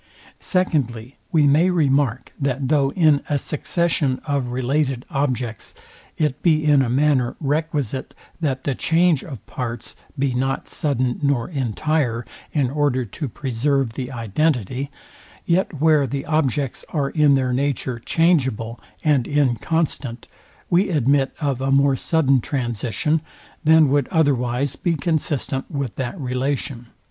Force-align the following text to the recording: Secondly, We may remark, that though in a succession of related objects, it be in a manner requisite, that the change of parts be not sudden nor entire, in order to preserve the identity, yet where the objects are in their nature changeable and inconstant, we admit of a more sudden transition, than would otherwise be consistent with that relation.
Secondly, 0.39 1.17
We 1.31 1.45
may 1.45 1.69
remark, 1.69 2.33
that 2.41 2.69
though 2.69 2.91
in 2.93 3.21
a 3.29 3.37
succession 3.37 4.19
of 4.25 4.47
related 4.47 5.05
objects, 5.11 5.75
it 6.17 6.41
be 6.41 6.65
in 6.65 6.81
a 6.81 6.89
manner 6.89 7.35
requisite, 7.39 8.15
that 8.39 8.63
the 8.63 8.73
change 8.73 9.23
of 9.23 9.45
parts 9.45 9.95
be 10.17 10.33
not 10.33 10.67
sudden 10.67 11.19
nor 11.21 11.47
entire, 11.49 12.25
in 12.51 12.71
order 12.71 13.05
to 13.05 13.29
preserve 13.29 13.93
the 13.93 14.11
identity, 14.11 14.89
yet 15.45 15.79
where 15.79 16.07
the 16.07 16.25
objects 16.25 16.83
are 16.89 17.11
in 17.11 17.35
their 17.35 17.53
nature 17.53 17.99
changeable 17.99 18.79
and 19.03 19.27
inconstant, 19.27 20.27
we 20.67 20.89
admit 20.89 21.31
of 21.39 21.61
a 21.61 21.69
more 21.69 21.95
sudden 21.95 22.41
transition, 22.41 23.21
than 23.63 23.87
would 23.89 24.07
otherwise 24.07 24.75
be 24.75 24.95
consistent 24.95 25.69
with 25.69 25.93
that 25.97 26.19
relation. 26.19 26.87